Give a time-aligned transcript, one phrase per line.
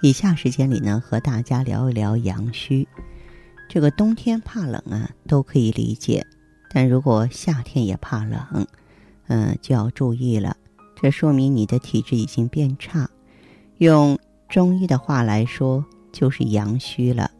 [0.00, 2.86] 以下时间里呢，和大家聊一聊阳虚。
[3.68, 6.22] 这个冬天怕冷啊，都可以理解；
[6.70, 8.66] 但如果夏天也怕冷，
[9.26, 10.56] 嗯，就要注意了。
[11.00, 13.08] 这说明你的体质已经变差。
[13.78, 17.30] 用中医的话来说，就是阳虚了。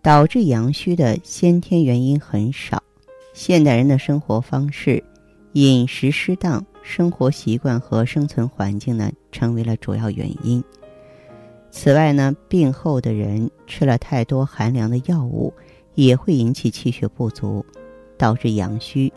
[0.00, 2.82] 导致阳虚的先天原因很少，
[3.34, 5.04] 现代人的生活方式、
[5.52, 10.64] 饮食失当、生活习惯和生存环境呢，成为了主要原因。
[11.74, 15.52] 此外呢，病后的人吃了太多寒凉的药物，
[15.94, 17.64] 也会引起气血不足，
[18.18, 19.10] 导致阳虚。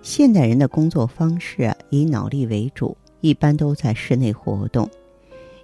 [0.00, 4.88] 现代人的工作方式啊，以脑力为主，一般都在室内活动。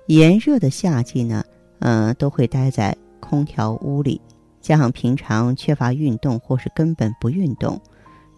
[0.07, 1.45] 炎热的夏季呢，
[1.79, 4.21] 嗯，都会待在空调屋里，
[4.61, 7.81] 加上平常缺乏运动或是根本不运动，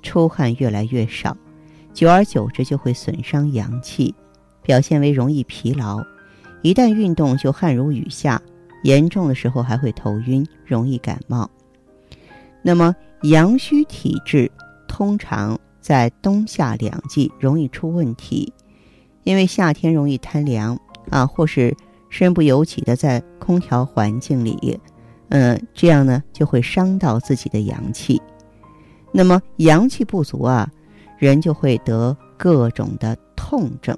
[0.02, 1.34] 出汗越来越少，
[1.94, 4.14] 久而久之就会损伤阳气，
[4.62, 6.04] 表现为容易疲劳。
[6.62, 8.41] 一旦运动就汗如雨下，
[8.83, 11.48] 严重的时候还会头晕，容易感冒。
[12.62, 14.50] 那么阳虚体质
[14.89, 18.53] 通常在冬夏两季容易出问题，
[19.23, 20.78] 因为夏天容易贪凉
[21.11, 21.75] 啊，或是
[22.09, 24.78] 身不由己的在空调环境里，
[25.28, 28.20] 嗯，这样呢就会伤到自己的阳气。
[29.12, 30.69] 那么阳气不足啊，
[31.19, 33.97] 人就会得各种的痛症。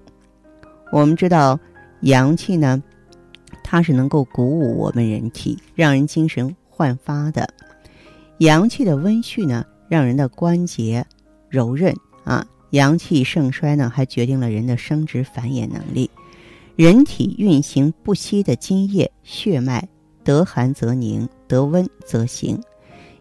[0.93, 1.59] 我们知道。
[2.01, 2.83] 阳气呢，
[3.63, 7.49] 它是能够鼓舞我们人体，让人精神焕发的。
[8.39, 11.05] 阳气的温煦呢，让人的关节
[11.49, 11.95] 柔韧
[12.25, 12.47] 啊。
[12.71, 16.09] 阳气盛衰呢，还决定了人的生殖繁衍能力。
[16.77, 19.87] 人体运行不息的津液血脉，
[20.25, 22.59] 得寒则凝，得温则行。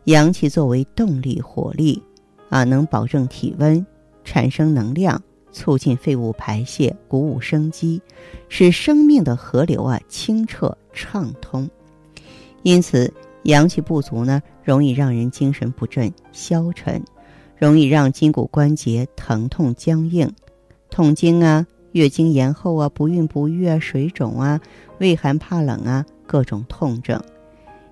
[0.05, 2.01] 阳气作为动力火力
[2.49, 3.85] 啊，能保证体温，
[4.23, 5.21] 产生能量。
[5.51, 8.01] 促进废物排泄，鼓舞生机，
[8.47, 11.69] 使生命的河流啊清澈畅通。
[12.63, 13.11] 因此，
[13.43, 17.01] 阳气不足呢，容易让人精神不振、消沉，
[17.57, 20.29] 容易让筋骨关节疼痛僵硬、
[20.89, 24.59] 痛经啊、月经延后啊、不孕不育啊、水肿啊、
[24.99, 27.21] 畏寒怕冷啊，各种痛症，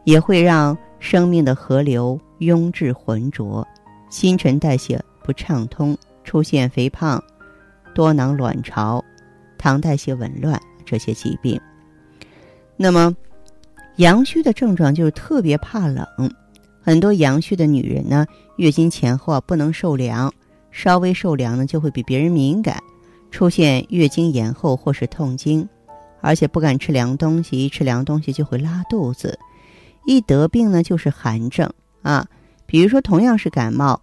[0.04, 3.66] 也会让生命的河流壅滞浑浊，
[4.10, 7.24] 新陈代谢不畅通，出现肥胖。
[7.98, 9.04] 多囊卵巢、
[9.58, 11.60] 糖代谢紊乱这些疾病。
[12.76, 13.12] 那么，
[13.96, 16.06] 阳虚的症状就是特别怕冷。
[16.80, 18.24] 很多阳虚的女人呢，
[18.58, 20.32] 月经前后啊不能受凉，
[20.70, 22.78] 稍微受凉呢就会比别人敏感，
[23.32, 25.68] 出现月经延后或是痛经，
[26.22, 29.40] 而且不敢吃凉东西，一吃凉东西就会拉肚子。
[30.06, 31.68] 一得病呢就是寒症
[32.04, 32.28] 啊，
[32.68, 34.00] 比如说同样是感冒，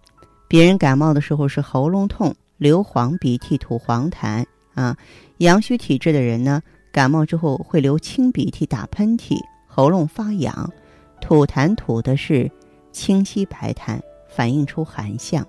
[0.49, 2.35] 别人感冒的时候是喉咙痛。
[2.57, 4.95] 流黄鼻涕、吐黄痰啊，
[5.37, 6.61] 阳虚体质的人呢，
[6.91, 10.71] 感冒之后会流清鼻涕、打喷嚏、喉咙发痒、
[11.19, 12.49] 吐痰吐的是
[12.91, 13.99] 清晰白痰，
[14.29, 15.45] 反映出寒象。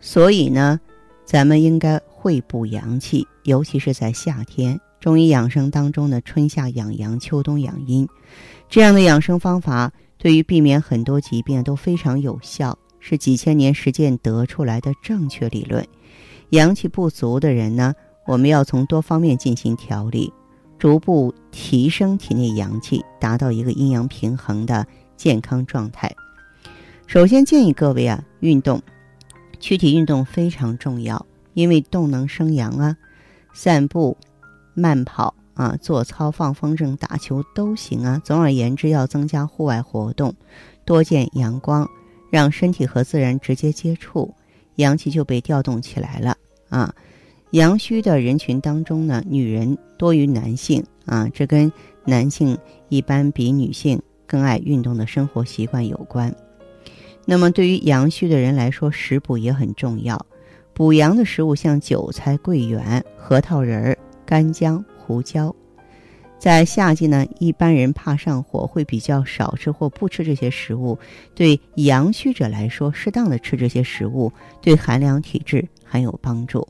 [0.00, 0.80] 所以呢，
[1.24, 4.78] 咱们应该会补阳气，尤其是在夏天。
[5.00, 8.08] 中医养生当中呢，春夏养阳，秋冬养阴，
[8.70, 12.76] 这样的养生方法对于避免很多疾病都非常有效。
[13.06, 15.86] 是几千年实践得出来的正确理论。
[16.48, 17.92] 阳气不足的人呢，
[18.26, 20.32] 我们要从多方面进行调理，
[20.78, 24.86] 逐步提升体内阳气，达到一个阴阳平衡的
[25.18, 26.10] 健康状态。
[27.06, 28.80] 首先建议各位啊，运动，
[29.60, 32.96] 躯体运动非常重要，因为动能生阳啊。
[33.52, 34.16] 散步、
[34.72, 38.18] 慢跑啊，做操、放风筝、打球都行啊。
[38.24, 40.34] 总而言之，要增加户外活动，
[40.86, 41.86] 多见阳光。
[42.34, 44.34] 让身体和自然直接接触，
[44.74, 46.36] 阳气就被调动起来了
[46.68, 46.92] 啊！
[47.52, 51.70] 阳虚的人群当中呢，女人多于男性啊，这跟
[52.04, 52.58] 男性
[52.88, 56.34] 一般比女性更爱运动的生活习惯有关。
[57.24, 60.26] 那么，对于阳虚的人来说，食补也很重要。
[60.72, 65.54] 补阳的食物像韭菜、桂圆、核桃仁儿、干姜、胡椒。
[66.44, 70.98] 在夏季呢，一般人怕上火，会比较少吃或不吃这些食物。
[71.34, 74.30] 对阳虚者来说，适当的吃这些食物，
[74.60, 76.68] 对寒凉体质很有帮助。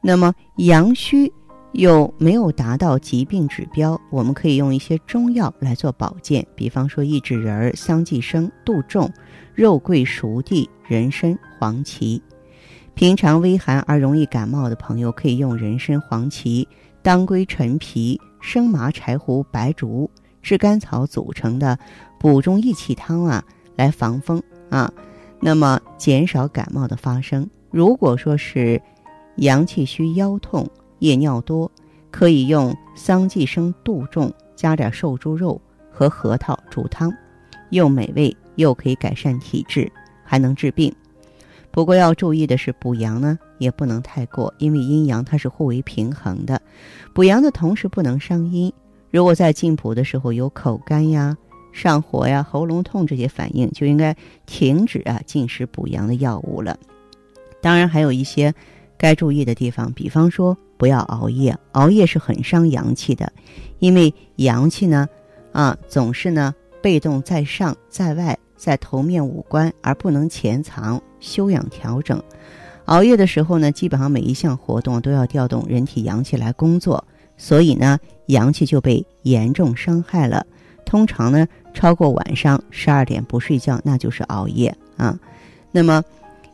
[0.00, 1.30] 那么，阳虚
[1.72, 9.12] 又没有达到疾病指标，我们可以用一些中药来做保健，比方说益智仁、桑寄生、杜仲、
[9.54, 12.22] 肉桂、熟地、人参、黄芪。
[12.94, 16.66] 平常微寒而容易感冒的朋友，可以用人参、黄芪、
[17.02, 20.08] 当归、陈皮、生麻、柴胡、白术、
[20.40, 21.78] 炙甘草组成的
[22.18, 23.44] 补中益气汤啊，
[23.76, 24.92] 来防风啊，
[25.40, 27.48] 那么减少感冒的发生。
[27.70, 28.80] 如果说是
[29.36, 30.68] 阳气虚、腰痛、
[31.00, 31.70] 夜尿多，
[32.10, 35.60] 可以用桑寄生、杜仲加点瘦猪肉
[35.90, 37.12] 和核桃煮汤，
[37.70, 39.90] 又美味又可以改善体质，
[40.22, 40.94] 还能治病。
[41.72, 46.60] 不过要注意的是，补阳呢也不能太过，因为阴阳它是互为平衡的。
[47.14, 48.70] 补阳的同时不能伤阴。
[49.10, 51.36] 如果在进补的时候有口干呀、
[51.72, 54.14] 上火呀、喉咙痛这些反应，就应该
[54.44, 56.78] 停止啊进食补阳的药物了。
[57.62, 58.54] 当然还有一些
[58.98, 63.32] 该注意的地方，比方说不要熬夜，熬夜是很伤阳气的，
[63.78, 65.08] 因为阳气呢
[65.52, 68.38] 啊总是呢被动在上在外。
[68.62, 72.22] 在头面五官，而不能潜藏休养调整。
[72.84, 77.04] 熬夜的时候呢，基本上每一项活动都要调动人体阳气来工作，
[77.36, 80.46] 所以呢，阳气就被严重伤害了。
[80.84, 81.44] 通常呢，
[81.74, 85.18] 超过晚上十二点不睡觉，那就是熬夜啊。
[85.72, 86.00] 那么，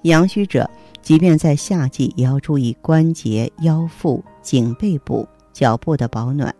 [0.04, 0.66] 阳虚者，
[1.02, 6.54] 即便在夏季，也要注意关节、腰腹、颈背部、脚部的保暖。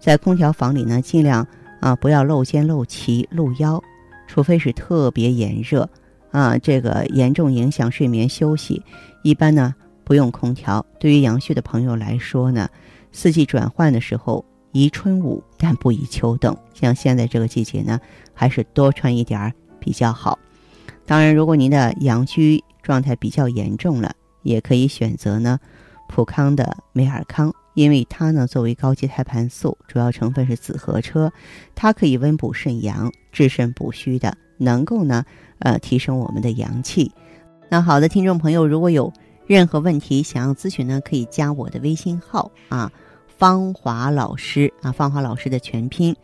[0.00, 1.46] 在空调房里呢，尽量
[1.80, 3.78] 啊不要露肩、露脐、露腰。
[4.26, 5.88] 除非是特别炎热，
[6.30, 8.82] 啊，这个严重影响睡眠休息，
[9.22, 10.84] 一般呢不用空调。
[10.98, 12.68] 对于阳虚的朋友来说呢，
[13.12, 16.56] 四季转换的时候宜春捂，但不宜秋冻。
[16.72, 18.00] 像现在这个季节呢，
[18.32, 20.38] 还是多穿一点儿比较好。
[21.06, 24.12] 当然，如果您的阳虚状态比较严重了，
[24.42, 25.58] 也可以选择呢
[26.08, 27.54] 普康的美尔康。
[27.74, 31.30] 因为它呢，作为高级胎盘素，主要成分是紫河车，
[31.74, 35.24] 它可以温补肾阳、治肾补虚的，能够呢，
[35.58, 37.12] 呃，提升我们的阳气。
[37.68, 39.12] 那好的，听众朋友，如果有
[39.46, 42.90] 任何问题想要咨询呢，可以加我的微信号啊，
[43.26, 46.14] 芳华老师啊，芳华老师的全拼，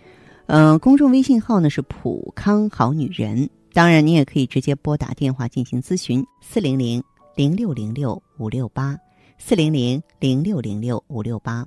[0.47, 3.51] 嗯，公众微信号呢是普康好女人。
[3.73, 7.03] 当然，你也可以直接拨打电话进行咨询，四零零
[7.37, 8.97] 零六零六五六八。
[9.43, 11.67] 四零零零六零六五六八。